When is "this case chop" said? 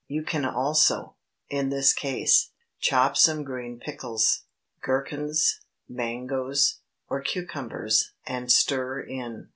1.69-3.15